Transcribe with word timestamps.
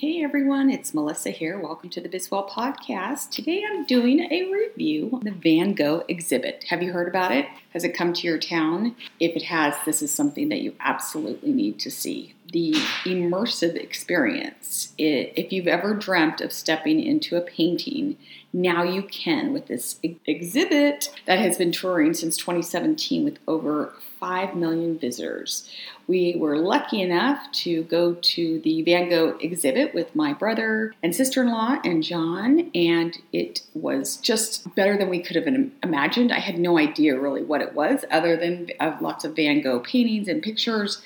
Hey 0.00 0.22
everyone, 0.22 0.70
it's 0.70 0.94
Melissa 0.94 1.30
here. 1.30 1.58
Welcome 1.58 1.90
to 1.90 2.00
the 2.00 2.08
Bizwell 2.08 2.48
Podcast. 2.48 3.30
Today 3.30 3.64
I'm 3.68 3.84
doing 3.84 4.20
a 4.30 4.48
review 4.48 5.10
of 5.12 5.24
the 5.24 5.32
Van 5.32 5.74
Gogh 5.74 6.04
exhibit. 6.06 6.66
Have 6.68 6.84
you 6.84 6.92
heard 6.92 7.08
about 7.08 7.32
it? 7.32 7.46
Has 7.70 7.82
it 7.82 7.96
come 7.96 8.12
to 8.12 8.26
your 8.28 8.38
town? 8.38 8.94
If 9.18 9.34
it 9.34 9.42
has, 9.46 9.74
this 9.84 10.00
is 10.00 10.14
something 10.14 10.50
that 10.50 10.60
you 10.60 10.76
absolutely 10.78 11.50
need 11.50 11.80
to 11.80 11.90
see. 11.90 12.36
The 12.52 12.74
immersive 13.06 13.74
experience. 13.74 14.94
If 14.98 15.52
you've 15.52 15.66
ever 15.66 15.94
dreamt 15.94 16.40
of 16.40 16.52
stepping 16.52 17.02
into 17.02 17.36
a 17.36 17.40
painting, 17.40 18.18
now 18.58 18.82
you 18.82 19.02
can 19.02 19.52
with 19.52 19.66
this 19.68 20.00
exhibit 20.26 21.14
that 21.26 21.38
has 21.38 21.56
been 21.56 21.70
touring 21.70 22.12
since 22.12 22.36
2017 22.36 23.24
with 23.24 23.38
over 23.46 23.94
5 24.18 24.56
million 24.56 24.98
visitors. 24.98 25.70
We 26.08 26.34
were 26.36 26.58
lucky 26.58 27.00
enough 27.00 27.52
to 27.52 27.84
go 27.84 28.14
to 28.14 28.60
the 28.60 28.82
Van 28.82 29.08
Gogh 29.10 29.38
exhibit 29.40 29.94
with 29.94 30.16
my 30.16 30.32
brother 30.32 30.92
and 31.02 31.14
sister 31.14 31.42
in 31.42 31.50
law 31.50 31.78
and 31.84 32.02
John, 32.02 32.70
and 32.74 33.16
it 33.32 33.62
was 33.74 34.16
just 34.16 34.74
better 34.74 34.96
than 34.96 35.08
we 35.08 35.20
could 35.20 35.36
have 35.36 35.46
imagined. 35.46 36.32
I 36.32 36.40
had 36.40 36.58
no 36.58 36.78
idea 36.78 37.20
really 37.20 37.44
what 37.44 37.60
it 37.60 37.74
was, 37.74 38.04
other 38.10 38.36
than 38.36 38.70
uh, 38.80 38.96
lots 39.00 39.24
of 39.24 39.36
Van 39.36 39.60
Gogh 39.60 39.80
paintings 39.80 40.26
and 40.26 40.42
pictures. 40.42 41.00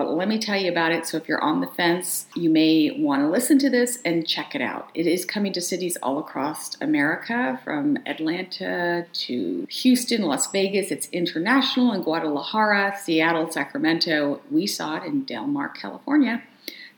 But 0.00 0.14
let 0.14 0.28
me 0.28 0.38
tell 0.38 0.58
you 0.58 0.72
about 0.72 0.92
it. 0.92 1.04
So, 1.04 1.18
if 1.18 1.28
you're 1.28 1.44
on 1.44 1.60
the 1.60 1.66
fence, 1.66 2.24
you 2.34 2.48
may 2.48 2.90
want 2.90 3.20
to 3.20 3.28
listen 3.28 3.58
to 3.58 3.68
this 3.68 3.98
and 4.02 4.26
check 4.26 4.54
it 4.54 4.62
out. 4.62 4.88
It 4.94 5.06
is 5.06 5.26
coming 5.26 5.52
to 5.52 5.60
cities 5.60 5.98
all 6.02 6.18
across 6.18 6.80
America, 6.80 7.60
from 7.62 7.98
Atlanta 8.06 9.04
to 9.12 9.66
Houston, 9.68 10.22
Las 10.22 10.50
Vegas. 10.50 10.90
It's 10.90 11.10
international 11.10 11.92
in 11.92 12.00
Guadalajara, 12.00 12.96
Seattle, 12.98 13.52
Sacramento. 13.52 14.40
We 14.50 14.66
saw 14.66 14.96
it 14.96 15.04
in 15.04 15.24
Del 15.24 15.46
Mar, 15.46 15.68
California. 15.68 16.44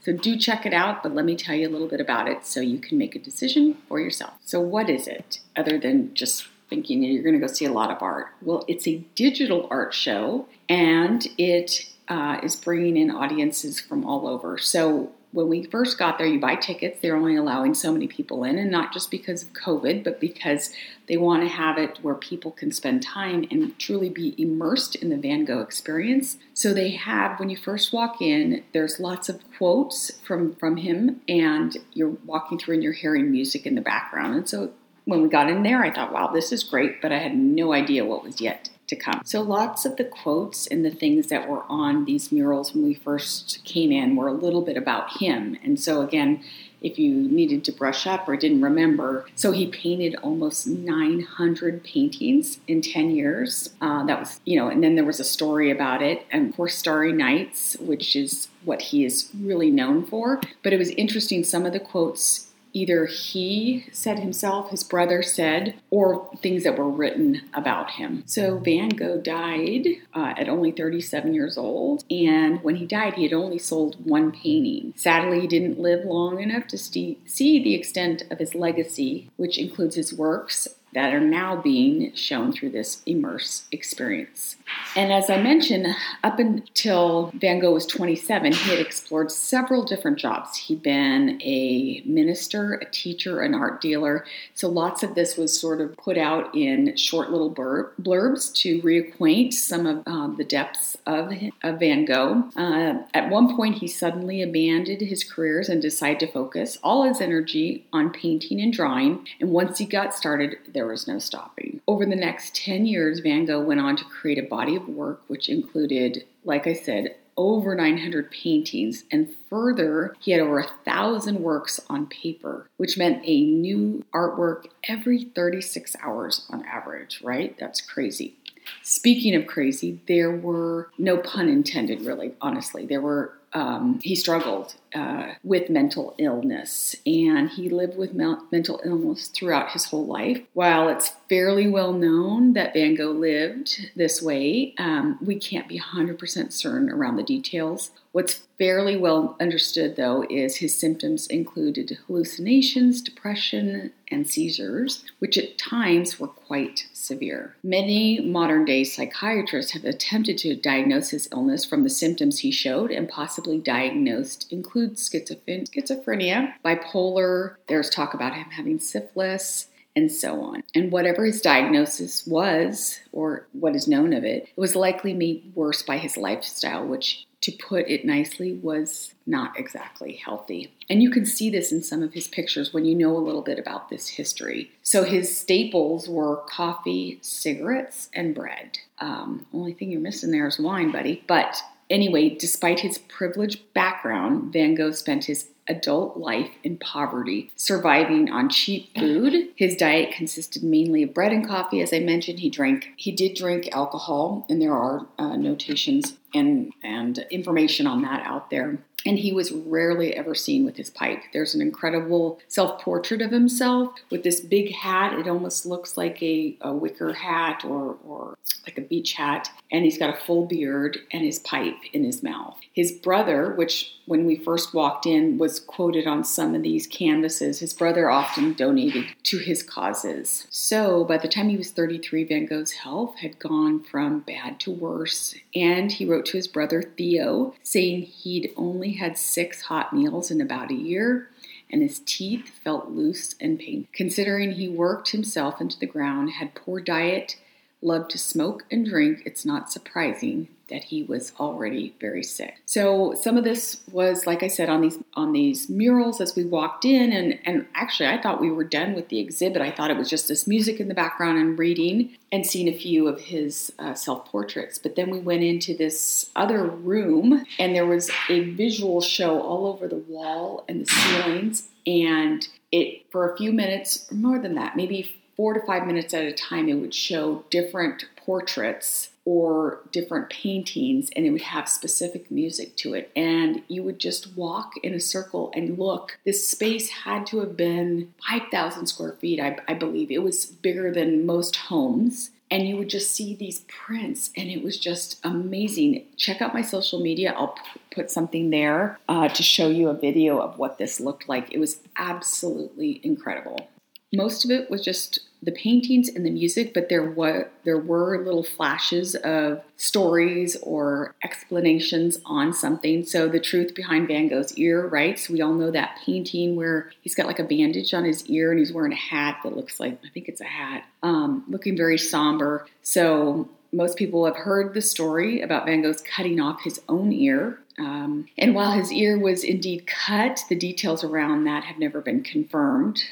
So, 0.03 0.12
do 0.12 0.39
check 0.39 0.64
it 0.64 0.73
out, 0.73 1.03
but 1.03 1.12
let 1.12 1.25
me 1.25 1.34
tell 1.34 1.56
you 1.56 1.69
a 1.69 1.73
little 1.73 1.89
bit 1.89 2.00
about 2.00 2.28
it 2.28 2.47
so 2.47 2.61
you 2.61 2.78
can 2.78 2.98
make 2.98 3.16
a 3.16 3.19
decision 3.19 3.78
for 3.89 3.98
yourself. 3.98 4.34
So, 4.45 4.61
what 4.61 4.89
is 4.89 5.08
it 5.08 5.41
other 5.56 5.77
than 5.77 6.14
just 6.14 6.47
thinking 6.69 7.03
you're 7.03 7.25
going 7.25 7.34
to 7.34 7.45
go 7.45 7.53
see 7.53 7.64
a 7.64 7.73
lot 7.73 7.91
of 7.91 8.00
art? 8.00 8.28
Well, 8.42 8.64
it's 8.69 8.86
a 8.86 9.05
digital 9.17 9.67
art 9.73 9.92
show 9.92 10.47
and 10.69 11.27
it 11.36 11.92
uh, 12.08 12.41
is 12.42 12.56
bringing 12.56 12.97
in 12.97 13.11
audiences 13.11 13.81
from 13.81 14.05
all 14.05 14.28
over. 14.28 14.58
So 14.58 15.12
when 15.33 15.48
we 15.48 15.64
first 15.64 15.98
got 15.98 16.19
there, 16.19 16.27
you 16.27 16.39
buy 16.39 16.56
tickets. 16.56 17.00
They're 17.00 17.17
only 17.17 17.36
allowing 17.36 17.72
so 17.75 17.91
many 17.91 18.06
people 18.06 18.45
in, 18.45 18.58
and 18.58 18.70
not 18.70 18.92
just 18.92 19.11
because 19.11 19.42
of 19.42 19.55
COVID, 19.55 20.05
but 20.05 20.20
because 20.20 20.70
they 21.08 21.17
want 21.17 21.42
to 21.42 21.48
have 21.48 21.78
it 21.78 21.98
where 22.03 22.14
people 22.14 22.50
can 22.50 22.70
spend 22.70 23.03
time 23.03 23.47
and 23.50 23.78
truly 23.78 24.11
be 24.11 24.34
immersed 24.36 24.95
in 24.95 25.08
the 25.08 25.17
Van 25.17 25.47
Gogh 25.47 25.61
experience. 25.61 26.36
So 26.53 26.75
they 26.75 26.91
have, 26.91 27.41
when 27.41 27.48
you 27.48 27.56
first 27.56 27.95
walk 27.95 28.20
in, 28.20 28.62
there's 28.73 29.00
lots 29.00 29.30
of 29.30 29.41
quotes 29.56 30.11
from 30.20 30.55
from 30.56 30.77
him, 30.77 31.23
and 31.27 31.78
you're 31.95 32.17
walking 32.27 32.58
through 32.58 32.75
and 32.75 32.83
you're 32.83 32.92
hearing 32.92 33.30
music 33.30 33.64
in 33.64 33.75
the 33.75 33.80
background. 33.80 34.34
And 34.34 34.48
so 34.48 34.73
when 35.06 35.23
we 35.23 35.28
got 35.28 35.48
in 35.48 35.62
there, 35.62 35.83
I 35.83 35.92
thought, 35.92 36.12
wow, 36.12 36.28
this 36.28 36.53
is 36.53 36.62
great, 36.62 37.00
but 37.00 37.11
I 37.11 37.19
had 37.19 37.34
no 37.34 37.73
idea 37.73 38.05
what 38.05 38.23
was 38.23 38.41
yet 38.41 38.69
to 38.93 38.97
come. 38.97 39.23
So 39.25 39.41
lots 39.41 39.85
of 39.85 39.97
the 39.97 40.05
quotes 40.05 40.67
and 40.67 40.85
the 40.85 40.91
things 40.91 41.29
that 41.29 41.48
were 41.48 41.65
on 41.69 42.05
these 42.05 42.31
murals 42.31 42.75
when 42.75 42.85
we 42.85 42.95
first 42.95 43.65
came 43.65 43.91
in 43.91 44.17
were 44.17 44.29
a 44.29 44.33
little 44.33 44.62
bit 44.62 44.77
about 44.77 45.19
him. 45.19 45.59
And 45.65 45.81
so 45.81 46.03
again, 46.03 46.45
if 46.83 46.98
you 46.98 47.15
needed 47.15 47.65
to 47.65 47.73
brush 47.73 48.07
up 48.07 48.29
or 48.29 48.37
didn't 48.37 48.61
remember. 48.61 49.27
So 49.35 49.53
he 49.53 49.67
painted 49.69 50.17
almost 50.17 50.67
900 50.67 51.85
paintings 51.85 52.59
in 52.67 52.83
10 52.83 53.11
years. 53.11 53.70
Uh, 53.81 54.05
that 54.07 54.19
was, 54.19 54.41
you 54.45 54.57
know, 54.59 54.69
and 54.69 54.83
then 54.83 54.97
there 54.97 55.05
was 55.05 55.20
a 55.20 55.25
story 55.25 55.70
about 55.70 56.03
it, 56.03 56.27
and 56.31 56.55
for 56.55 56.69
Starry 56.69 57.13
Nights, 57.13 57.77
which 57.79 58.17
is 58.17 58.48
what 58.65 58.83
he 58.83 59.05
is 59.05 59.31
really 59.39 59.70
known 59.70 60.05
for. 60.05 60.41
But 60.63 60.73
it 60.73 60.79
was 60.79 60.91
interesting, 60.91 61.45
some 61.45 61.65
of 61.65 61.73
the 61.73 61.81
quotes 61.81 62.52
either 62.73 63.06
he 63.06 63.87
said 63.92 64.19
himself, 64.19 64.70
his 64.70 64.84
brother 64.84 65.23
said, 65.23 65.75
or 65.91 66.31
things 66.42 66.65
that 66.65 66.79
were 66.79 66.89
written 66.89 67.42
about 67.55 67.92
him. 67.92 68.23
So 68.27 68.59
Van 68.59 68.91
Gogh 68.91 69.20
died 69.20 69.86
uh, 70.14 70.35
at 70.36 70.48
only 70.48 70.70
37 70.70 71.35
years 71.35 71.58
old, 71.58 72.05
and 72.11 72.63
when 72.63 72.77
he 72.77 72.86
died, 72.86 73.14
he 73.14 73.24
had 73.24 73.33
only 73.33 73.58
sold 73.58 74.05
one 74.05 74.33
painting. 74.33 74.95
Sadly, 74.96 75.41
he 75.41 75.46
didn't 75.46 75.79
live 75.79 76.05
long 76.05 76.41
enough 76.41 76.67
to 76.69 76.79
see 76.79 77.19
the 77.27 77.74
extent 77.74 78.23
of 78.30 78.39
his 78.39 78.55
legacy, 78.55 79.30
which 79.36 79.58
includes 79.58 79.96
his 79.96 80.13
works 80.13 80.69
that 80.95 81.14
are 81.14 81.20
now 81.20 81.57
being 81.57 82.14
shown 82.14 82.53
through 82.53 82.70
this 82.70 83.03
immerse 83.07 83.64
experience. 83.73 84.57
And 84.95 85.13
as 85.13 85.30
I 85.30 85.41
mentioned, 85.41 85.86
up 86.23 86.39
until 86.39 87.33
Van 87.35 87.61
Gogh 87.61 87.73
was 87.73 87.86
27, 87.86 88.53
he 88.53 88.70
had 88.70 88.79
explored 88.79 89.31
several 89.31 89.85
different 89.85 90.19
jobs. 90.19 90.57
He'd 90.57 90.83
been 90.83 91.41
a 91.42 92.02
minister, 92.05 92.75
a 92.75 92.85
teacher, 92.86 93.41
an 93.41 93.55
art 93.55 93.81
dealer. 93.81 94.25
So 94.55 94.69
lots 94.69 95.02
of 95.02 95.14
this 95.14 95.36
was 95.36 95.58
sort 95.58 95.81
of 95.81 95.97
put 95.97 96.19
out 96.19 96.55
in 96.55 96.97
short 96.97 97.31
little 97.31 97.52
blurbs 97.52 98.55
to 98.57 98.83
reacquaint 98.83 99.55
some 99.55 99.86
of 99.86 100.02
uh, 100.07 100.29
the 100.36 100.45
depths 100.45 100.97
of, 101.07 101.33
of 101.63 101.81
Van 101.81 102.05
Gogh. 102.05 102.51
Uh, 102.57 103.02
at 103.14 103.31
one 103.31 103.57
point, 103.57 103.77
he 103.77 103.89
suddenly 103.89 104.42
abandoned 104.42 105.01
his 105.01 105.25
careers 105.25 105.69
and 105.69 105.81
decided 105.81 106.20
to 106.20 106.33
focus 106.33 106.79
all 106.83 107.05
his 107.05 107.20
energy 107.20 107.86
on 107.92 108.11
painting 108.11 108.61
and 108.61 108.73
drawing. 108.73 109.27
And 109.41 109.51
once 109.51 109.79
he 109.79 109.86
got 109.86 110.14
started, 110.14 110.57
there 110.73 110.82
there 110.83 110.91
was 110.91 111.07
no 111.07 111.20
stopping. 111.20 111.81
Over 111.87 112.05
the 112.05 112.17
next 112.17 112.57
10 112.57 112.87
years, 112.87 113.20
Van 113.20 113.45
Gogh 113.45 113.61
went 113.61 113.79
on 113.79 113.95
to 113.95 114.05
create 114.05 114.39
a 114.39 114.48
body 114.48 114.75
of 114.75 114.89
work 114.89 115.23
which 115.29 115.48
included, 115.48 116.25
like 116.45 116.67
I 116.67 116.73
said, 116.73 117.15
over 117.37 117.77
900 117.77 118.33
paintings, 118.33 119.05
and 119.13 119.33
further, 119.48 120.17
he 120.19 120.33
had 120.33 120.41
over 120.41 120.59
a 120.59 120.70
thousand 120.85 121.41
works 121.41 121.79
on 121.89 122.07
paper, 122.07 122.67
which 122.79 122.98
meant 122.98 123.23
a 123.25 123.45
new 123.45 124.05
artwork 124.13 124.67
every 124.89 125.23
36 125.23 125.95
hours 126.03 126.47
on 126.51 126.65
average, 126.65 127.20
right? 127.23 127.57
That's 127.61 127.81
crazy. 127.81 128.35
Speaking 128.82 129.37
of 129.37 129.47
crazy, 129.47 130.00
there 130.09 130.37
were 130.37 130.91
no 130.99 131.17
pun 131.17 131.49
intended, 131.49 132.00
really, 132.00 132.32
honestly. 132.41 132.87
There 132.87 133.00
were 133.00 133.35
um, 133.55 134.00
he 134.02 134.14
struggled 134.14 134.75
uh, 134.94 135.32
with 135.43 135.70
mental 135.70 136.14
illness 136.19 136.94
and 137.06 137.49
he 137.50 137.69
lived 137.69 137.96
with 137.96 138.12
mental 138.12 138.81
illness 138.85 139.29
throughout 139.29 139.70
his 139.70 139.87
whole 139.87 140.06
life. 140.06 140.40
While 140.52 140.88
it's 140.88 141.12
fairly 141.29 141.69
well 141.69 141.93
known 141.93 142.52
that 142.55 142.75
Van 142.75 142.94
Gogh 142.94 143.12
lived 143.12 143.90
this 143.96 144.23
way, 144.23 144.75
um, 144.79 145.19
we 145.20 145.37
can't 145.37 145.69
be 145.69 145.81
100% 145.81 146.52
certain 146.52 146.90
around 146.90 147.17
the 147.17 147.23
details. 147.23 147.90
What's 148.12 148.43
fairly 148.58 148.96
well 148.96 149.37
understood, 149.40 149.96
though, 149.96 150.26
is 150.29 150.56
his 150.56 150.79
symptoms 150.79 151.26
included 151.26 151.99
hallucinations, 152.06 153.00
depression, 153.00 153.90
and 154.08 154.29
seizures, 154.29 155.05
which 155.19 155.38
at 155.38 155.56
times 155.56 156.20
were 156.20 156.29
quite 156.29 156.87
severe. 156.93 157.56
Many 157.64 158.20
modern 158.20 158.67
day 158.67 158.84
psychiatrists 158.84 159.73
have 159.73 159.84
attempted 159.84 160.37
to 160.38 160.55
diagnose 160.55 161.08
his 161.11 161.29
illness 161.32 161.64
from 161.64 161.82
the 161.82 161.90
symptoms 161.90 162.40
he 162.40 162.50
showed 162.50 162.90
and 162.90 163.08
possibly 163.08 163.42
diagnosed 163.62 164.53
include 164.53 164.94
schizophrenia, 164.94 166.53
bipolar, 166.64 167.56
there's 167.69 167.91
talk 167.91 168.14
about 168.14 168.35
him 168.35 168.50
having 168.50 168.79
syphilis, 168.79 169.69
and 169.94 170.11
so 170.11 170.41
on. 170.41 170.62
And 170.75 170.91
whatever 170.91 171.25
his 171.25 171.41
diagnosis 171.41 172.26
was, 172.26 173.00
or 173.12 173.47
what 173.52 173.76
is 173.76 173.87
known 173.87 174.12
of 174.12 174.25
it, 174.25 174.44
it 174.44 174.61
was 174.61 174.75
likely 174.75 175.12
made 175.12 175.52
worse 175.55 175.82
by 175.82 175.99
his 175.99 176.17
lifestyle, 176.17 176.87
which 176.87 177.26
to 177.43 177.52
put 177.52 177.88
it 177.88 178.05
nicely, 178.05 178.52
was 178.52 179.14
not 179.26 179.58
exactly 179.58 180.14
healthy. 180.14 180.73
And 180.88 181.02
you 181.02 181.11
can 181.11 181.26
see 181.26 181.50
this 181.50 181.73
in 181.73 181.82
some 181.82 182.00
of 182.02 182.14
his 182.14 182.29
pictures 182.29 182.73
when 182.73 182.85
you 182.85 182.94
know 182.94 183.17
a 183.17 183.19
little 183.19 183.43
bit 183.43 183.58
about 183.58 183.91
this 183.91 184.08
history. 184.08 184.70
So 184.82 185.02
his 185.02 185.37
staples 185.37 186.08
were 186.08 186.43
coffee, 186.49 187.19
cigarettes, 187.20 188.08
and 188.14 188.32
bread. 188.32 188.79
Um, 189.00 189.47
only 189.52 189.75
thing 189.75 189.91
you're 189.91 190.00
missing 190.00 190.31
there 190.31 190.47
is 190.47 190.61
wine, 190.61 190.93
buddy. 190.93 191.25
But 191.26 191.61
anyway, 191.91 192.31
despite 192.31 192.81
his 192.81 192.99
privileged 192.99 193.73
background, 193.75 194.53
Van 194.53 194.75
Gogh 194.75 194.93
spent 194.93 195.25
his 195.26 195.49
adult 195.69 196.17
life 196.17 196.50
in 196.65 196.76
poverty, 196.76 197.50
surviving 197.56 198.31
on 198.31 198.49
cheap 198.49 198.90
food. 198.99 199.49
His 199.56 199.76
diet 199.76 200.12
consisted 200.12 200.62
mainly 200.62 201.02
of 201.05 201.14
bread 201.14 201.32
and 201.32 201.46
coffee. 201.46 201.81
As 201.81 201.93
I 201.93 202.00
mentioned, 202.00 202.40
he 202.40 202.50
drank 202.50 202.88
he 202.96 203.12
did 203.12 203.37
drink 203.37 203.69
alcohol, 203.73 204.44
and 204.49 204.61
there 204.61 204.75
are 204.75 205.06
uh, 205.19 205.37
notations 205.37 206.14
and 206.34 206.73
and 206.82 207.25
information 207.31 207.87
on 207.87 208.02
that 208.02 208.25
out 208.26 208.50
there 208.50 208.78
and 209.04 209.19
he 209.19 209.32
was 209.32 209.52
rarely 209.52 210.14
ever 210.14 210.34
seen 210.34 210.64
with 210.64 210.76
his 210.76 210.90
pipe. 210.90 211.22
There's 211.32 211.54
an 211.54 211.62
incredible 211.62 212.40
self 212.49 212.81
portrait 212.81 213.22
of 213.22 213.31
himself 213.31 213.94
with 214.10 214.22
this 214.22 214.40
big 214.40 214.72
hat. 214.72 215.19
It 215.19 215.28
almost 215.28 215.66
looks 215.66 215.96
like 215.96 216.22
a, 216.22 216.56
a, 216.60 216.72
wicker 216.72 217.12
hat 217.12 217.64
or, 217.64 217.96
or 218.04 218.38
like 218.66 218.78
a 218.78 218.82
beach 218.82 219.14
hat. 219.14 219.49
And 219.70 219.84
he's 219.84 219.99
got 219.99 220.14
a 220.14 220.20
full 220.25 220.46
beard 220.46 220.99
and 221.12 221.25
his 221.25 221.38
pipe 221.40 221.76
in 221.93 222.04
his 222.04 222.22
mouth. 222.22 222.58
His 222.72 222.90
brother, 222.90 223.52
which 223.52 223.94
when 224.06 224.24
we 224.24 224.36
first 224.36 224.72
walked 224.72 225.04
in 225.04 225.36
was 225.36 225.60
quoted 225.60 226.06
on 226.06 226.24
some 226.24 226.54
of 226.54 226.62
these 226.62 226.86
canvases, 226.86 227.58
his 227.58 227.74
brother 227.74 228.10
often 228.10 228.54
donated 228.54 229.04
to 229.24 229.38
his 229.38 229.62
causes. 229.62 230.46
So 230.50 231.04
by 231.04 231.19
the 231.19 231.28
time 231.28 231.50
he 231.50 231.56
was 231.56 231.70
33, 231.70 232.24
Van 232.24 232.46
Gogh's 232.46 232.72
health 232.72 233.19
had 233.19 233.38
gone 233.38 233.82
from 233.82 234.20
bad 234.20 234.58
to 234.60 234.70
worse. 234.70 235.34
And 235.54 235.92
he 235.92 236.06
wrote 236.06 236.24
to 236.26 236.38
his 236.38 236.48
brother 236.48 236.82
Theo 236.82 237.54
saying 237.62 238.02
he'd 238.02 238.52
only 238.56 238.92
had 238.92 239.18
six 239.18 239.62
hot 239.62 239.92
meals 239.92 240.30
in 240.30 240.40
about 240.40 240.70
a 240.70 240.75
year 240.75 241.28
and 241.72 241.82
his 241.82 242.00
teeth 242.00 242.50
felt 242.62 242.90
loose 242.90 243.34
and 243.40 243.58
painful. 243.58 243.88
Considering 243.94 244.52
he 244.52 244.68
worked 244.68 245.10
himself 245.10 245.60
into 245.60 245.78
the 245.78 245.86
ground, 245.86 246.32
had 246.32 246.54
poor 246.54 246.80
diet, 246.80 247.36
loved 247.80 248.10
to 248.10 248.18
smoke 248.18 248.64
and 248.70 248.86
drink, 248.86 249.22
it's 249.25 249.44
not 249.44 249.72
surprising 249.72 250.48
that 250.72 250.84
he 250.84 251.02
was 251.02 251.32
already 251.38 251.94
very 252.00 252.22
sick. 252.22 252.56
So 252.66 253.14
some 253.14 253.36
of 253.36 253.44
this 253.44 253.80
was, 253.90 254.26
like 254.26 254.42
I 254.42 254.48
said, 254.48 254.69
on 254.69 254.80
these 254.80 254.98
on 255.14 255.32
these 255.32 255.69
murals 255.69 256.20
as 256.20 256.34
we 256.34 256.44
walked 256.44 256.84
in, 256.84 257.12
and 257.12 257.38
and 257.44 257.66
actually 257.74 258.08
I 258.08 258.20
thought 258.20 258.40
we 258.40 258.50
were 258.50 258.64
done 258.64 258.94
with 258.94 259.08
the 259.08 259.20
exhibit. 259.20 259.62
I 259.62 259.70
thought 259.70 259.90
it 259.90 259.96
was 259.96 260.10
just 260.10 260.28
this 260.28 260.46
music 260.46 260.80
in 260.80 260.88
the 260.88 260.94
background 260.94 261.38
and 261.38 261.58
reading 261.58 262.16
and 262.30 262.46
seeing 262.46 262.69
a 262.69 262.76
few 262.76 263.06
of 263.06 263.20
his 263.20 263.72
uh, 263.78 263.94
self 263.94 264.24
portraits. 264.26 264.78
But 264.78 264.96
then 264.96 265.10
we 265.10 265.20
went 265.20 265.42
into 265.42 265.76
this 265.76 266.30
other 266.34 266.64
room, 266.64 267.44
and 267.58 267.75
there 267.75 267.86
was 267.86 268.10
a 268.28 268.40
visual 268.50 269.00
show 269.00 269.40
all 269.40 269.66
over 269.66 269.86
the 269.86 269.96
wall 269.96 270.64
and 270.68 270.80
the 270.80 270.86
ceilings, 270.86 271.68
and 271.86 272.48
it 272.72 273.10
for 273.10 273.30
a 273.30 273.36
few 273.36 273.52
minutes, 273.52 274.10
more 274.10 274.38
than 274.38 274.54
that, 274.54 274.76
maybe 274.76 275.21
four 275.37 275.55
to 275.55 275.61
five 275.61 275.87
minutes 275.87 276.14
at 276.14 276.25
a 276.25 276.32
time, 276.32 276.69
it 276.69 276.75
would 276.75 276.94
show 276.94 277.44
different 277.50 278.05
portraits 278.17 279.11
or 279.25 279.81
different 279.93 280.29
paintings 280.31 281.11
and 281.14 281.25
it 281.25 281.31
would 281.31 281.43
have 281.43 281.69
specific 281.69 282.31
music 282.31 282.76
to 282.76 282.94
it. 282.94 283.11
And 283.14 283.62
you 283.69 283.82
would 283.82 283.99
just 283.99 284.37
walk 284.37 284.73
in 284.82 284.94
a 284.94 285.00
circle 285.00 285.52
and 285.55 285.79
look. 285.79 286.19
This 286.25 286.49
space 286.49 286.90
had 286.90 287.26
to 287.26 287.38
have 287.40 287.56
been 287.56 288.12
5000 288.29 288.87
square 288.87 289.12
feet 289.12 289.40
I, 289.40 289.58
I, 289.69 289.75
believe. 289.75 290.11
It 290.11 290.23
was 290.23 290.46
bigger 290.46 290.93
than 290.93 291.26
most 291.26 291.56
homes. 291.56 292.31
And 292.50 292.69
you 292.69 292.76
would 292.76 292.90
just 292.90 293.12
see 293.12 293.35
these 293.35 293.61
prints 293.61 294.31
and 294.37 294.50
it 294.50 294.62
was 294.62 294.76
just 294.76 295.19
amazing. 295.25 296.05
Check 296.19 296.43
out 296.43 296.52
my 296.52 296.61
social 296.61 297.00
media. 297.00 297.32
I'll 297.35 297.56
put 297.94 298.11
something 298.11 298.50
there 298.50 298.99
uh, 299.08 299.28
to 299.28 299.43
show 299.43 299.69
you 299.69 299.88
a 299.88 299.94
video 299.94 300.38
of 300.38 300.58
what 300.58 300.76
this 300.76 301.00
looked 301.00 301.31
like. 301.31 301.50
It 301.50 301.58
was 301.58 301.78
absolutely 301.96 303.00
incredible 303.02 303.69
most 304.12 304.44
of 304.44 304.50
it 304.50 304.70
was 304.70 304.85
just 304.85 305.20
the 305.43 305.53
paintings 305.53 306.09
and 306.09 306.25
the 306.25 306.31
music, 306.31 306.73
but 306.73 306.88
there 306.88 307.03
were 307.03 307.49
there 307.64 307.79
were 307.79 308.23
little 308.25 308.44
flashes 308.44 309.17
of 309.17 309.61
stories 309.76 310.56
or 310.62 311.14
explanations 311.25 312.20
on 312.25 312.53
something. 312.53 313.05
So 313.05 313.29
the 313.29 313.41
truth 313.41 313.75
behind 313.75 314.06
Van 314.06 314.29
Gogh's 314.29 314.56
ear, 314.56 314.87
right? 314.87 315.19
So 315.19 315.32
we 315.32 315.43
all 315.43 315.55
know 315.55 315.73
that 315.73 315.99
painting 316.05 316.55
where 316.55 316.93
he's 317.00 317.17
got 317.17 317.26
like 317.26 317.41
a 317.41 317.44
bandage 317.44 317.93
on 317.93 318.05
his 318.05 318.25
ear 318.26 318.50
and 318.50 318.61
he's 318.61 318.73
wearing 318.73 318.93
a 318.93 318.97
hat 318.97 319.41
that 319.43 319.56
looks 319.56 319.81
like 319.81 319.99
I 320.05 320.09
think 320.11 320.29
it's 320.29 320.41
a 320.41 320.44
hat, 320.44 320.85
um, 321.03 321.44
looking 321.49 321.76
very 321.76 321.99
somber. 321.99 322.67
So 322.82 323.49
most 323.73 323.97
people 323.97 324.26
have 324.26 324.37
heard 324.37 324.75
the 324.75 324.82
story 324.82 325.41
about 325.41 325.67
Van 325.67 325.82
Gogh's 325.82 326.03
cutting 326.03 326.38
off 326.38 326.62
his 326.62 326.81
own 326.88 327.12
ear. 327.12 327.59
Um, 327.79 328.26
and 328.37 328.55
while 328.55 328.73
his 328.73 328.93
ear 328.93 329.19
was 329.19 329.43
indeed 329.43 329.87
cut, 329.87 330.44
the 330.49 330.55
details 330.55 331.03
around 331.03 331.44
that 331.44 331.64
have 331.64 331.79
never 331.79 332.00
been 332.03 332.23
confirmed 332.23 333.03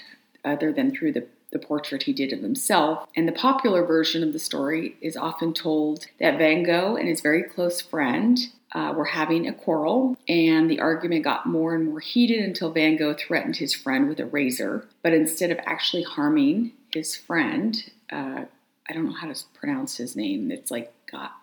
other 0.44 0.72
than 0.72 0.94
through 0.94 1.12
the, 1.12 1.26
the 1.52 1.58
portrait 1.58 2.04
he 2.04 2.12
did 2.12 2.32
of 2.32 2.40
himself. 2.40 3.08
And 3.16 3.26
the 3.26 3.32
popular 3.32 3.84
version 3.84 4.22
of 4.22 4.32
the 4.32 4.38
story 4.38 4.96
is 5.00 5.16
often 5.16 5.52
told 5.52 6.06
that 6.18 6.38
Van 6.38 6.62
Gogh 6.62 6.96
and 6.96 7.08
his 7.08 7.20
very 7.20 7.42
close 7.42 7.80
friend 7.80 8.38
uh, 8.72 8.92
were 8.96 9.06
having 9.06 9.48
a 9.48 9.52
quarrel, 9.52 10.16
and 10.28 10.70
the 10.70 10.80
argument 10.80 11.24
got 11.24 11.46
more 11.46 11.74
and 11.74 11.86
more 11.86 12.00
heated 12.00 12.40
until 12.44 12.70
Van 12.70 12.96
Gogh 12.96 13.14
threatened 13.14 13.56
his 13.56 13.74
friend 13.74 14.08
with 14.08 14.20
a 14.20 14.26
razor. 14.26 14.86
But 15.02 15.12
instead 15.12 15.50
of 15.50 15.58
actually 15.64 16.04
harming 16.04 16.72
his 16.94 17.16
friend, 17.16 17.76
uh, 18.12 18.44
I 18.88 18.92
don't 18.92 19.06
know 19.06 19.12
how 19.12 19.32
to 19.32 19.40
pronounce 19.54 19.96
his 19.96 20.14
name, 20.14 20.50
it's 20.50 20.70
like 20.70 20.92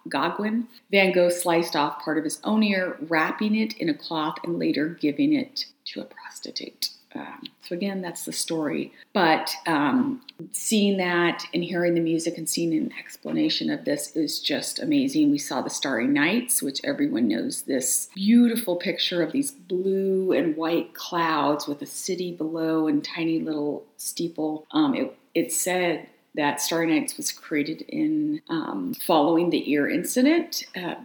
Gauguin. 0.07 0.67
Van 0.91 1.11
Gogh 1.11 1.29
sliced 1.29 1.75
off 1.75 2.01
part 2.03 2.17
of 2.17 2.23
his 2.23 2.39
own 2.43 2.63
ear, 2.63 2.97
wrapping 3.01 3.55
it 3.55 3.77
in 3.77 3.89
a 3.89 3.93
cloth, 3.93 4.37
and 4.43 4.57
later 4.57 4.87
giving 4.87 5.33
it 5.33 5.65
to 5.85 6.01
a 6.01 6.05
prostitute. 6.05 6.89
Um, 7.15 7.43
so 7.61 7.75
again, 7.75 8.01
that's 8.01 8.25
the 8.25 8.33
story. 8.33 8.93
But 9.13 9.53
um, 9.65 10.21
seeing 10.51 10.97
that 10.97 11.45
and 11.53 11.63
hearing 11.63 11.95
the 11.95 12.01
music 12.01 12.37
and 12.37 12.47
seeing 12.47 12.73
an 12.73 12.93
explanation 12.99 13.69
of 13.69 13.85
this 13.85 14.15
is 14.15 14.39
just 14.39 14.79
amazing. 14.79 15.31
We 15.31 15.37
saw 15.37 15.61
the 15.61 15.69
Starry 15.69 16.07
Nights, 16.07 16.61
which 16.61 16.81
everyone 16.83 17.27
knows 17.27 17.63
this 17.63 18.09
beautiful 18.15 18.75
picture 18.75 19.21
of 19.23 19.31
these 19.31 19.51
blue 19.51 20.31
and 20.31 20.55
white 20.55 20.93
clouds 20.93 21.67
with 21.67 21.81
a 21.81 21.85
city 21.87 22.31
below 22.31 22.87
and 22.87 23.03
tiny 23.03 23.39
little 23.39 23.85
steeple. 23.97 24.65
Um, 24.71 24.95
it, 24.95 25.17
it 25.33 25.51
said 25.51 26.07
that 26.35 26.61
Starry 26.61 26.87
Nights 26.87 27.17
was 27.17 27.31
created 27.31 27.81
in 27.81 28.41
um, 28.49 28.93
following 28.93 29.49
the 29.49 29.71
ear 29.71 29.89
incident. 29.89 30.63
Uh, 30.75 30.95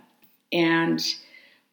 and 0.52 1.02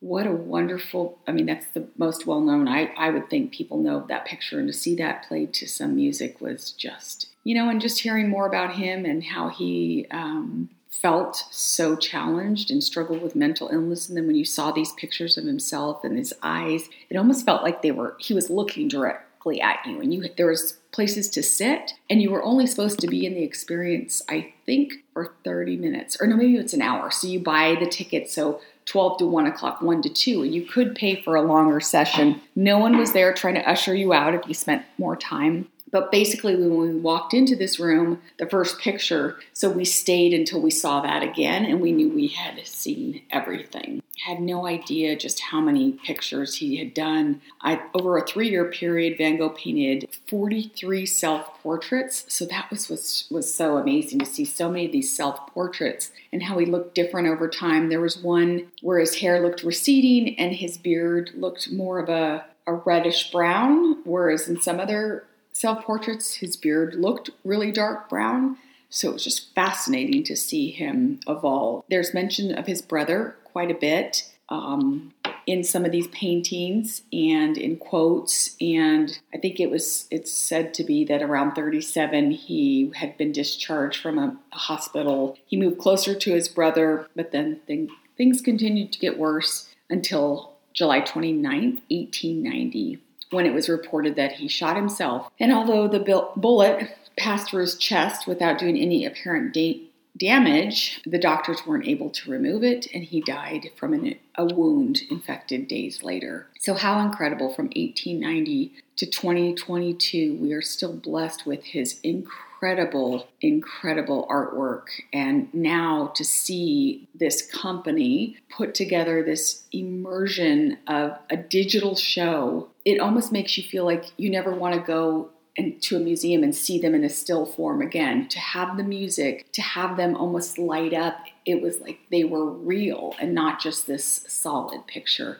what 0.01 0.25
a 0.25 0.31
wonderful 0.31 1.19
i 1.27 1.31
mean 1.31 1.45
that's 1.45 1.65
the 1.73 1.85
most 1.97 2.25
well 2.25 2.39
known 2.39 2.67
I, 2.67 2.91
I 2.97 3.09
would 3.09 3.29
think 3.29 3.51
people 3.51 3.77
know 3.77 4.05
that 4.07 4.25
picture 4.25 4.59
and 4.59 4.67
to 4.67 4.73
see 4.73 4.95
that 4.95 5.27
played 5.27 5.53
to 5.55 5.67
some 5.67 5.95
music 5.95 6.39
was 6.39 6.71
just 6.71 7.27
you 7.43 7.53
know 7.53 7.69
and 7.69 7.81
just 7.81 7.99
hearing 7.99 8.29
more 8.29 8.47
about 8.47 8.75
him 8.75 9.05
and 9.05 9.23
how 9.23 9.49
he 9.49 10.07
um, 10.11 10.69
felt 10.89 11.43
so 11.51 11.95
challenged 11.95 12.71
and 12.71 12.83
struggled 12.83 13.21
with 13.21 13.35
mental 13.35 13.69
illness 13.69 14.07
and 14.07 14.17
then 14.17 14.25
when 14.25 14.35
you 14.35 14.45
saw 14.45 14.71
these 14.71 14.93
pictures 14.93 15.37
of 15.37 15.43
himself 15.43 16.03
and 16.03 16.17
his 16.17 16.33
eyes 16.41 16.89
it 17.09 17.17
almost 17.17 17.45
felt 17.45 17.63
like 17.63 17.81
they 17.81 17.91
were 17.91 18.15
he 18.19 18.33
was 18.33 18.49
looking 18.49 18.87
directly 18.87 19.59
at 19.59 19.85
you 19.85 19.99
and 19.99 20.13
you 20.13 20.23
there 20.37 20.47
was 20.47 20.77
places 20.91 21.29
to 21.29 21.43
sit 21.43 21.93
and 22.09 22.21
you 22.21 22.31
were 22.31 22.43
only 22.43 22.65
supposed 22.65 22.99
to 22.99 23.07
be 23.07 23.25
in 23.25 23.33
the 23.33 23.43
experience 23.43 24.21
i 24.29 24.53
think 24.65 24.93
for 25.13 25.33
30 25.43 25.75
minutes 25.75 26.17
or 26.21 26.27
no 26.27 26.37
maybe 26.37 26.55
it's 26.55 26.73
an 26.73 26.81
hour. 26.81 27.11
So 27.11 27.27
you 27.27 27.39
buy 27.39 27.75
the 27.77 27.85
ticket 27.85 28.29
so 28.29 28.61
12 28.89 29.19
to 29.19 29.25
1 29.25 29.45
o'clock, 29.45 29.83
1 29.83 30.01
to 30.01 30.09
2. 30.09 30.41
and 30.41 30.53
You 30.53 30.65
could 30.65 30.95
pay 30.95 31.21
for 31.21 31.35
a 31.35 31.43
longer 31.43 31.79
session. 31.79 32.41
No 32.55 32.79
one 32.79 32.97
was 32.97 33.13
there 33.13 33.31
trying 33.33 33.53
to 33.53 33.69
usher 33.69 33.93
you 33.93 34.13
out 34.13 34.33
if 34.33 34.41
you 34.47 34.55
spent 34.55 34.83
more 34.97 35.15
time. 35.15 35.67
But 35.91 36.11
basically, 36.11 36.55
when 36.55 36.77
we 36.77 36.95
walked 36.95 37.33
into 37.33 37.55
this 37.55 37.79
room, 37.79 38.21
the 38.37 38.45
first 38.45 38.79
picture, 38.79 39.37
so 39.53 39.69
we 39.69 39.85
stayed 39.85 40.33
until 40.33 40.61
we 40.61 40.71
saw 40.71 41.01
that 41.01 41.23
again 41.23 41.65
and 41.65 41.81
we 41.81 41.91
knew 41.91 42.09
we 42.09 42.27
had 42.27 42.65
seen 42.67 43.23
everything. 43.31 44.03
Had 44.25 44.41
no 44.41 44.67
idea 44.67 45.15
just 45.15 45.39
how 45.39 45.61
many 45.61 45.93
pictures 45.93 46.55
he 46.55 46.75
had 46.77 46.93
done. 46.93 47.41
I, 47.61 47.81
over 47.93 48.17
a 48.17 48.25
three 48.25 48.49
year 48.49 48.65
period, 48.65 49.17
Van 49.17 49.37
Gogh 49.37 49.49
painted 49.49 50.09
43 50.27 51.05
self 51.05 51.61
portraits. 51.63 52.25
So 52.27 52.45
that 52.45 52.69
was, 52.69 52.89
was, 52.89 53.27
was 53.31 53.53
so 53.53 53.77
amazing 53.77 54.19
to 54.19 54.25
see 54.25 54.45
so 54.45 54.69
many 54.69 54.85
of 54.87 54.91
these 54.91 55.15
self 55.15 55.47
portraits 55.53 56.11
and 56.33 56.43
how 56.43 56.57
he 56.57 56.65
looked 56.65 56.95
different 56.95 57.29
over 57.29 57.47
time. 57.47 57.87
There 57.87 58.01
was 58.01 58.17
one 58.17 58.67
where 58.81 58.99
his 58.99 59.15
hair 59.15 59.39
looked 59.39 59.63
receding 59.63 60.37
and 60.37 60.53
his 60.53 60.77
beard 60.77 61.31
looked 61.35 61.71
more 61.71 61.99
of 61.99 62.09
a, 62.09 62.45
a 62.67 62.73
reddish 62.73 63.31
brown, 63.31 64.01
whereas 64.03 64.49
in 64.49 64.59
some 64.61 64.81
other 64.81 65.23
self 65.51 65.83
portraits, 65.83 66.35
his 66.35 66.55
beard 66.55 66.95
looked 66.95 67.29
really 67.43 67.71
dark 67.71 68.09
brown. 68.09 68.57
So 68.89 69.09
it 69.09 69.13
was 69.13 69.23
just 69.23 69.53
fascinating 69.53 70.23
to 70.23 70.35
see 70.35 70.71
him 70.71 71.19
evolve. 71.27 71.83
There's 71.89 72.13
mention 72.13 72.57
of 72.57 72.65
his 72.65 72.81
brother 72.81 73.35
quite 73.43 73.69
a 73.69 73.75
bit 73.75 74.31
um, 74.49 75.13
in 75.45 75.63
some 75.63 75.85
of 75.85 75.91
these 75.91 76.07
paintings 76.07 77.03
and 77.13 77.57
in 77.57 77.77
quotes. 77.77 78.55
And 78.59 79.19
I 79.33 79.37
think 79.37 79.59
it 79.59 79.69
was 79.69 80.07
it's 80.09 80.31
said 80.31 80.73
to 80.75 80.83
be 80.83 81.05
that 81.05 81.21
around 81.21 81.53
37 81.53 82.31
he 82.31 82.91
had 82.95 83.17
been 83.17 83.31
discharged 83.31 84.01
from 84.01 84.17
a, 84.17 84.37
a 84.51 84.57
hospital. 84.57 85.37
He 85.45 85.57
moved 85.57 85.79
closer 85.79 86.15
to 86.15 86.33
his 86.33 86.47
brother, 86.47 87.07
but 87.15 87.31
then 87.31 87.59
thing, 87.67 87.89
things 88.17 88.41
continued 88.41 88.91
to 88.93 88.99
get 88.99 89.19
worse 89.19 89.69
until 89.89 90.53
July 90.73 91.01
29, 91.01 91.43
1890 91.89 92.99
when 93.31 93.45
it 93.45 93.53
was 93.53 93.69
reported 93.69 94.15
that 94.15 94.33
he 94.33 94.47
shot 94.47 94.75
himself. 94.75 95.29
And 95.39 95.51
although 95.51 95.87
the 95.87 95.99
bullet 96.35 96.95
passed 97.17 97.49
through 97.49 97.61
his 97.61 97.75
chest 97.75 98.27
without 98.27 98.57
doing 98.57 98.77
any 98.77 99.05
apparent 99.05 99.53
da- 99.53 99.81
damage, 100.17 101.01
the 101.05 101.19
doctors 101.19 101.65
weren't 101.65 101.87
able 101.87 102.09
to 102.09 102.31
remove 102.31 102.63
it, 102.63 102.87
and 102.93 103.03
he 103.03 103.21
died 103.21 103.71
from 103.75 103.93
an, 103.93 104.15
a 104.35 104.45
wound 104.45 105.01
infected 105.09 105.67
days 105.67 106.03
later. 106.03 106.47
So, 106.59 106.73
how 106.73 106.99
incredible 106.99 107.53
from 107.53 107.65
1890 107.67 108.73
to 108.97 109.05
2022, 109.05 110.35
we 110.35 110.53
are 110.53 110.61
still 110.61 110.93
blessed 110.93 111.45
with 111.45 111.63
his 111.63 111.99
incredible 112.03 112.48
incredible, 112.59 113.25
incredible 113.39 114.27
artwork. 114.29 114.87
And 115.13 115.53
now 115.53 116.11
to 116.15 116.25
see 116.25 117.07
this 117.15 117.41
company 117.41 118.37
put 118.49 118.75
together 118.75 119.23
this 119.23 119.63
immersion 119.71 120.77
of 120.85 121.17
a 121.29 121.37
digital 121.37 121.95
show, 121.95 122.69
it 122.83 122.99
almost 122.99 123.31
makes 123.31 123.57
you 123.57 123.63
feel 123.63 123.85
like 123.85 124.05
you 124.17 124.29
never 124.29 124.53
want 124.53 124.75
to 124.75 124.81
go 124.81 125.29
and 125.57 125.81
to 125.83 125.95
a 125.95 125.99
museum 125.99 126.43
and 126.43 126.53
see 126.53 126.79
them 126.79 126.93
in 126.93 127.03
a 127.03 127.09
still 127.09 127.45
form 127.45 127.81
again. 127.81 128.27
To 128.27 128.39
have 128.39 128.75
the 128.75 128.83
music, 128.83 129.51
to 129.53 129.61
have 129.61 129.95
them 129.95 130.15
almost 130.15 130.57
light 130.57 130.93
up, 130.93 131.25
it 131.45 131.61
was 131.61 131.79
like 131.79 131.99
they 132.11 132.25
were 132.25 132.49
real 132.49 133.15
and 133.21 133.33
not 133.33 133.61
just 133.61 133.87
this 133.87 134.25
solid 134.27 134.85
picture. 134.85 135.39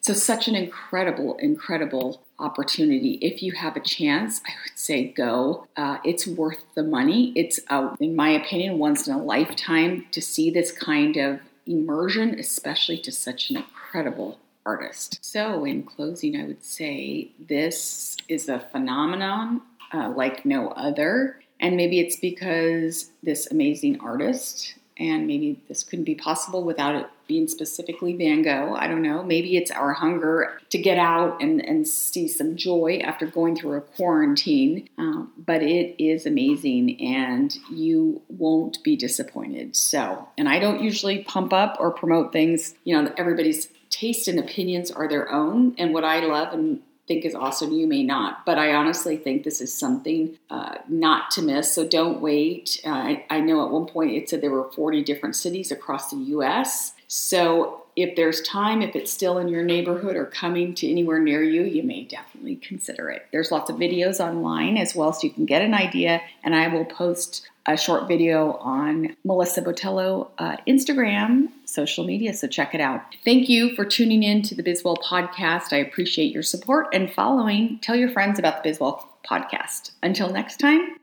So, 0.00 0.14
such 0.14 0.48
an 0.48 0.54
incredible, 0.54 1.36
incredible 1.38 2.22
opportunity. 2.38 3.18
If 3.20 3.42
you 3.42 3.52
have 3.52 3.76
a 3.76 3.80
chance, 3.80 4.40
I 4.46 4.52
would 4.64 4.78
say 4.78 5.04
go. 5.04 5.66
Uh, 5.76 5.98
it's 6.04 6.26
worth 6.26 6.64
the 6.74 6.84
money. 6.84 7.32
It's, 7.34 7.58
uh, 7.68 7.96
in 8.00 8.14
my 8.14 8.30
opinion, 8.30 8.78
once 8.78 9.08
in 9.08 9.14
a 9.14 9.22
lifetime 9.22 10.06
to 10.12 10.22
see 10.22 10.50
this 10.50 10.70
kind 10.72 11.16
of 11.16 11.40
immersion, 11.66 12.38
especially 12.38 12.98
to 12.98 13.12
such 13.12 13.50
an 13.50 13.56
incredible 13.56 14.38
artist. 14.64 15.18
So, 15.22 15.64
in 15.64 15.82
closing, 15.82 16.40
I 16.40 16.44
would 16.44 16.64
say 16.64 17.32
this 17.38 18.16
is 18.28 18.48
a 18.48 18.60
phenomenon 18.60 19.62
uh, 19.92 20.10
like 20.10 20.44
no 20.44 20.68
other. 20.68 21.40
And 21.60 21.76
maybe 21.76 21.98
it's 21.98 22.16
because 22.16 23.10
this 23.22 23.50
amazing 23.50 24.00
artist 24.00 24.74
and 24.98 25.26
maybe 25.26 25.60
this 25.68 25.82
couldn't 25.82 26.04
be 26.04 26.14
possible 26.14 26.64
without 26.64 26.94
it 26.94 27.06
being 27.26 27.46
specifically 27.46 28.16
Van 28.16 28.42
Gogh. 28.42 28.74
I 28.74 28.88
don't 28.88 29.02
know. 29.02 29.22
Maybe 29.22 29.56
it's 29.56 29.70
our 29.70 29.92
hunger 29.92 30.58
to 30.70 30.78
get 30.78 30.98
out 30.98 31.40
and, 31.42 31.64
and 31.64 31.86
see 31.86 32.26
some 32.26 32.56
joy 32.56 33.00
after 33.04 33.26
going 33.26 33.54
through 33.54 33.76
a 33.76 33.80
quarantine. 33.82 34.88
Um, 34.96 35.32
but 35.36 35.62
it 35.62 36.02
is 36.02 36.26
amazing 36.26 37.00
and 37.00 37.56
you 37.70 38.22
won't 38.28 38.82
be 38.82 38.96
disappointed. 38.96 39.76
So, 39.76 40.28
and 40.38 40.48
I 40.48 40.58
don't 40.58 40.82
usually 40.82 41.22
pump 41.24 41.52
up 41.52 41.76
or 41.78 41.90
promote 41.90 42.32
things, 42.32 42.74
you 42.84 43.00
know, 43.00 43.12
everybody's 43.16 43.68
taste 43.90 44.26
and 44.26 44.38
opinions 44.38 44.90
are 44.90 45.08
their 45.08 45.30
own. 45.30 45.74
And 45.78 45.92
what 45.92 46.04
I 46.04 46.20
love 46.20 46.52
and 46.52 46.80
think 47.08 47.24
is 47.24 47.34
awesome, 47.34 47.72
you 47.72 47.86
may 47.86 48.04
not. 48.04 48.46
But 48.46 48.58
I 48.58 48.74
honestly 48.74 49.16
think 49.16 49.42
this 49.42 49.60
is 49.60 49.74
something 49.74 50.38
uh, 50.50 50.76
not 50.88 51.30
to 51.32 51.42
miss. 51.42 51.74
So 51.74 51.88
don't 51.88 52.20
wait. 52.20 52.80
Uh, 52.84 52.90
I, 52.90 53.26
I 53.30 53.40
know 53.40 53.64
at 53.64 53.72
one 53.72 53.86
point 53.86 54.12
it 54.12 54.28
said 54.28 54.42
there 54.42 54.50
were 54.50 54.70
40 54.70 55.02
different 55.02 55.34
cities 55.34 55.72
across 55.72 56.10
the 56.10 56.18
U.S. 56.18 56.92
So 57.08 57.82
if 58.02 58.14
there's 58.14 58.40
time, 58.42 58.80
if 58.80 58.94
it's 58.94 59.10
still 59.10 59.38
in 59.38 59.48
your 59.48 59.64
neighborhood 59.64 60.14
or 60.14 60.26
coming 60.26 60.72
to 60.74 60.88
anywhere 60.88 61.18
near 61.18 61.42
you, 61.42 61.62
you 61.62 61.82
may 61.82 62.04
definitely 62.04 62.56
consider 62.56 63.10
it. 63.10 63.26
There's 63.32 63.50
lots 63.50 63.70
of 63.70 63.76
videos 63.76 64.20
online 64.20 64.76
as 64.76 64.94
well, 64.94 65.12
so 65.12 65.26
you 65.26 65.32
can 65.32 65.46
get 65.46 65.62
an 65.62 65.74
idea. 65.74 66.20
And 66.44 66.54
I 66.54 66.68
will 66.68 66.84
post 66.84 67.48
a 67.66 67.76
short 67.76 68.06
video 68.06 68.52
on 68.54 69.16
Melissa 69.24 69.62
Botello 69.62 70.28
uh, 70.38 70.56
Instagram, 70.66 71.48
social 71.64 72.04
media, 72.04 72.32
so 72.32 72.46
check 72.46 72.74
it 72.74 72.80
out. 72.80 73.02
Thank 73.24 73.48
you 73.48 73.74
for 73.74 73.84
tuning 73.84 74.22
in 74.22 74.42
to 74.42 74.54
the 74.54 74.62
Bizwell 74.62 74.96
podcast. 75.02 75.72
I 75.72 75.78
appreciate 75.78 76.32
your 76.32 76.44
support 76.44 76.86
and 76.92 77.12
following. 77.12 77.78
Tell 77.80 77.96
your 77.96 78.10
friends 78.10 78.38
about 78.38 78.62
the 78.62 78.70
Bizwell 78.70 79.04
podcast. 79.28 79.90
Until 80.02 80.30
next 80.30 80.58
time, 80.58 80.97